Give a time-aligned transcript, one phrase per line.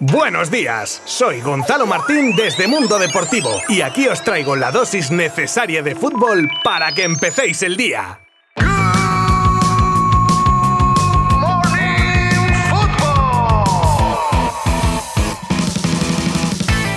[0.00, 5.82] Buenos días, soy Gonzalo Martín desde Mundo Deportivo y aquí os traigo la dosis necesaria
[5.82, 8.20] de fútbol para que empecéis el día.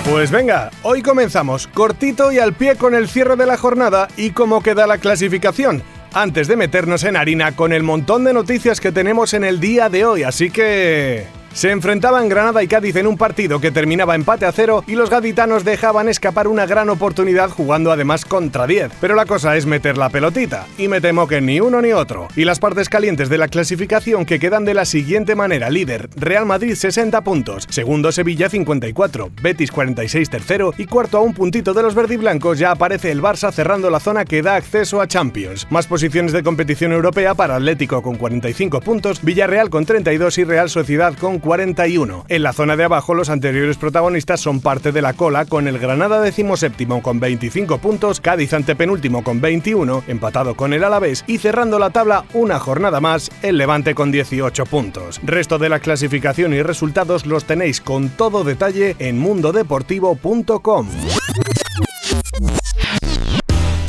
[0.07, 4.29] Pues venga, hoy comenzamos cortito y al pie con el cierre de la jornada y
[4.29, 5.81] cómo queda la clasificación.
[6.13, 9.89] Antes de meternos en harina con el montón de noticias que tenemos en el día
[9.89, 11.40] de hoy, así que...
[11.53, 15.09] Se enfrentaban Granada y Cádiz en un partido que terminaba empate a cero y los
[15.09, 18.93] gaditanos dejaban escapar una gran oportunidad jugando además contra 10.
[19.01, 22.29] Pero la cosa es meter la pelotita, y me temo que ni uno ni otro.
[22.37, 26.45] Y las partes calientes de la clasificación que quedan de la siguiente manera: líder, Real
[26.45, 31.83] Madrid 60 puntos, segundo Sevilla 54, Betis 46 tercero y cuarto a un puntito de
[31.83, 35.67] los verdiblancos ya aparece el Barça cerrando la zona que da acceso a Champions.
[35.69, 40.69] Más posiciones de competición europea para Atlético con 45 puntos, Villarreal con 32 y Real
[40.69, 42.25] Sociedad con 41.
[42.29, 45.79] En la zona de abajo, los anteriores protagonistas son parte de la cola, con el
[45.79, 51.79] Granada decimoséptimo con 25 puntos, Cádiz antepenúltimo con 21, empatado con el Alavés y cerrando
[51.79, 55.19] la tabla una jornada más, el Levante con 18 puntos.
[55.23, 60.87] Resto de la clasificación y resultados los tenéis con todo detalle en mundodeportivo.com.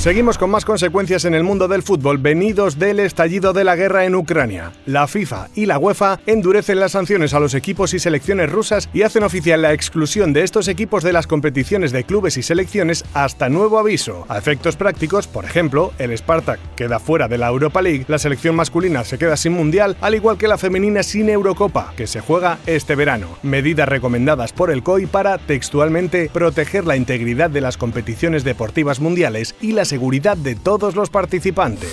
[0.03, 4.05] Seguimos con más consecuencias en el mundo del fútbol venidos del estallido de la guerra
[4.05, 4.72] en Ucrania.
[4.84, 9.03] La FIFA y la UEFA endurecen las sanciones a los equipos y selecciones rusas y
[9.03, 13.48] hacen oficial la exclusión de estos equipos de las competiciones de clubes y selecciones hasta
[13.48, 14.27] nuevo aviso.
[14.28, 18.56] A efectos prácticos, por ejemplo, el Spartak queda fuera de la Europa League, la selección
[18.56, 22.58] masculina se queda sin mundial, al igual que la femenina sin Eurocopa, que se juega
[22.67, 23.39] este verano.
[23.45, 29.55] Medidas recomendadas por el COI para, textualmente, proteger la integridad de las competiciones deportivas mundiales
[29.61, 31.90] y las seguridad de todos los participantes.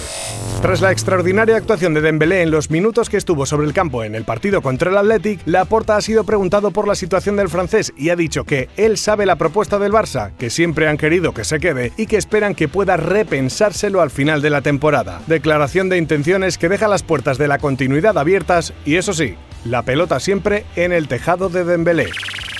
[0.61, 4.15] Tras la extraordinaria actuación de Dembélé en los minutos que estuvo sobre el campo en
[4.15, 8.07] el partido contra el Athletic, Laporta ha sido preguntado por la situación del francés y
[8.07, 11.59] ha dicho que él sabe la propuesta del Barça, que siempre han querido que se
[11.59, 15.21] quede y que esperan que pueda repensárselo al final de la temporada.
[15.27, 19.35] Declaración de intenciones que deja las puertas de la continuidad abiertas y eso sí,
[19.65, 22.11] la pelota siempre en el tejado de Dembélé.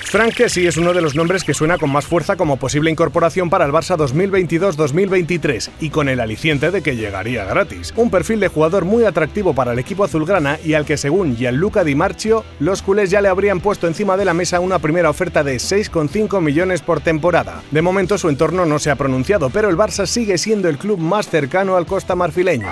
[0.09, 3.51] Frank Kessie es uno de los nombres que suena con más fuerza como posible incorporación
[3.51, 7.93] para el Barça 2022-2023 y con el aliciente de que llegaría gratis.
[7.95, 11.83] Un perfil de jugador muy atractivo para el equipo azulgrana y al que según Gianluca
[11.83, 15.43] Di Marchio, los culés ya le habrían puesto encima de la mesa una primera oferta
[15.43, 17.61] de 6,5 millones por temporada.
[17.69, 20.97] De momento su entorno no se ha pronunciado, pero el Barça sigue siendo el club
[20.97, 22.67] más cercano al Costa Marfileño.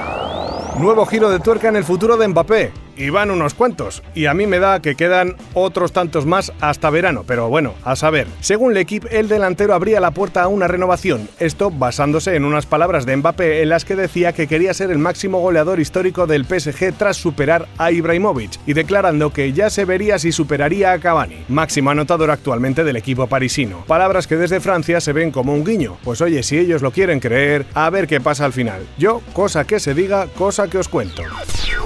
[0.79, 4.03] Nuevo giro de tuerca en el futuro de Mbappé y van unos cuantos.
[4.15, 7.95] Y a mí me da que quedan otros tantos más hasta verano, pero bueno, a
[7.95, 8.27] saber.
[8.41, 12.65] Según el equipo, el delantero abría la puerta a una renovación, esto basándose en unas
[12.65, 16.45] palabras de Mbappé en las que decía que quería ser el máximo goleador histórico del
[16.45, 21.45] PSG tras superar a Ibrahimovic y declarando que ya se vería si superaría a Cavani,
[21.47, 23.83] máximo anotador actualmente del equipo parisino.
[23.87, 27.19] Palabras que desde Francia se ven como un guiño, pues oye, si ellos lo quieren
[27.19, 28.81] creer, a ver qué pasa al final.
[28.97, 31.23] Yo, cosa que se diga, cosa que os cuento.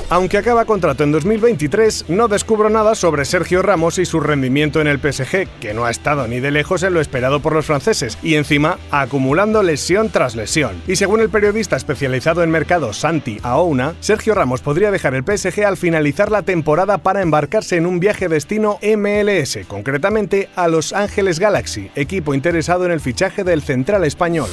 [0.09, 4.87] Aunque acaba contrato en 2023, no descubro nada sobre Sergio Ramos y su rendimiento en
[4.87, 8.17] el PSG, que no ha estado ni de lejos en lo esperado por los franceses,
[8.21, 10.81] y encima acumulando lesión tras lesión.
[10.87, 15.65] Y según el periodista especializado en mercado Santi Aouna, Sergio Ramos podría dejar el PSG
[15.65, 21.39] al finalizar la temporada para embarcarse en un viaje destino MLS, concretamente a Los Ángeles
[21.39, 24.49] Galaxy, equipo interesado en el fichaje del central español.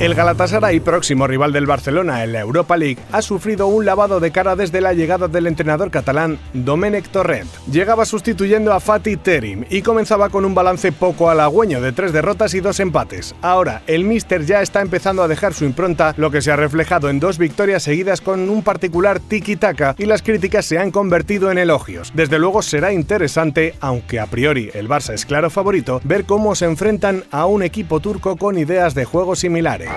[0.00, 4.32] El Galatasaray, próximo rival del Barcelona en la Europa League, ha sufrido un lavado de
[4.32, 7.50] cara desde la llegada del entrenador catalán Domènec Torrent.
[7.70, 12.54] Llegaba sustituyendo a Fatih Terim y comenzaba con un balance poco halagüeño de tres derrotas
[12.54, 13.34] y dos empates.
[13.42, 17.10] Ahora, el míster ya está empezando a dejar su impronta, lo que se ha reflejado
[17.10, 21.58] en dos victorias seguidas con un particular tiki-taka y las críticas se han convertido en
[21.58, 22.12] elogios.
[22.14, 26.66] Desde luego será interesante, aunque a priori el Barça es claro favorito, ver cómo se
[26.66, 29.90] enfrentan a un equipo turco con ideas de juego similares.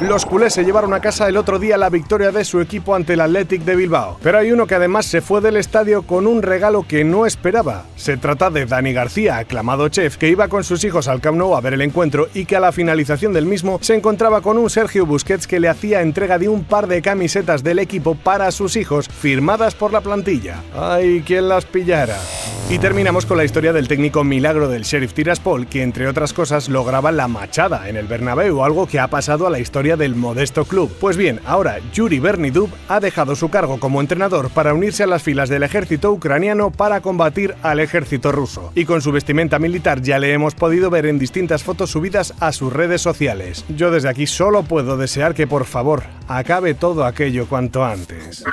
[0.00, 3.14] Los culés se llevaron a casa el otro día la victoria de su equipo ante
[3.14, 6.42] el Athletic de Bilbao, pero hay uno que además se fue del estadio con un
[6.42, 7.86] regalo que no esperaba.
[7.96, 11.56] Se trata de Dani García, aclamado chef, que iba con sus hijos al Camp Nou
[11.56, 14.68] a ver el encuentro y que a la finalización del mismo se encontraba con un
[14.68, 18.76] Sergio Busquets que le hacía entrega de un par de camisetas del equipo para sus
[18.76, 20.62] hijos, firmadas por la plantilla.
[20.76, 22.18] ¡Ay, quién las pillara!
[22.70, 26.68] Y terminamos con la historia del técnico milagro del Sheriff Tiraspol, que entre otras cosas
[26.68, 30.66] lograba la machada en el Bernabéu, algo que ha pasado a la historia del modesto
[30.66, 30.94] club.
[31.00, 35.48] Pues bien, ahora Yuri Bernidub ha dejado su cargo como entrenador para a las filas
[35.48, 38.72] del ejército ucraniano para combatir al ejército ruso.
[38.74, 42.52] Y con su vestimenta militar ya le hemos podido ver en distintas fotos subidas a
[42.52, 43.64] sus redes sociales.
[43.68, 48.44] Yo desde aquí solo puedo desear que por favor acabe todo aquello cuanto antes.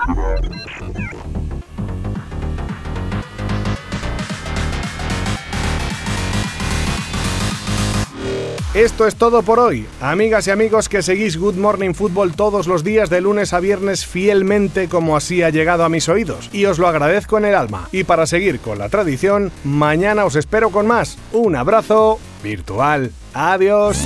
[8.75, 9.88] Esto es todo por hoy.
[10.01, 14.06] Amigas y amigos que seguís Good Morning Football todos los días de lunes a viernes
[14.06, 16.50] fielmente como así ha llegado a mis oídos.
[16.51, 17.88] Y os lo agradezco en el alma.
[17.94, 21.18] Y para seguir con la tradición, mañana os espero con más.
[21.31, 23.13] Un abrazo virtual.
[23.33, 23.98] Adiós.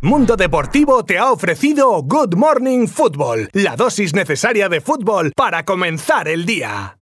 [0.00, 6.28] Mundo Deportivo te ha ofrecido Good Morning Football, la dosis necesaria de fútbol para comenzar
[6.28, 6.96] el día.